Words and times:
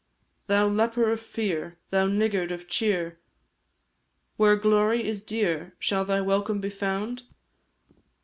Thou 0.47 0.67
leper 0.67 1.11
of 1.11 1.19
fear 1.21 1.77
thou 1.91 2.07
niggard 2.07 2.49
of 2.51 2.67
cheer 2.67 3.19
Where 4.35 4.55
glory 4.55 5.07
is 5.07 5.21
dear, 5.21 5.75
shall 5.77 6.05
thy 6.05 6.21
welcome 6.21 6.59
be 6.59 6.71
found? 6.71 7.21